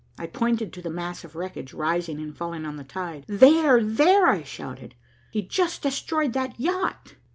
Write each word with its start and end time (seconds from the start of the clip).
I 0.17 0.25
pointed 0.25 0.73
to 0.73 0.81
the 0.81 0.89
mass 0.89 1.23
of 1.23 1.35
wreckage 1.35 1.75
rising 1.75 2.19
and 2.19 2.35
falling 2.35 2.65
on 2.65 2.75
the 2.75 2.83
tide. 2.83 3.23
"There! 3.27 3.83
there!" 3.83 4.25
I 4.25 4.41
shouted. 4.41 4.95
"He 5.29 5.43
just 5.43 5.83
destroyed 5.83 6.33
that 6.33 6.59
yacht." 6.59 7.13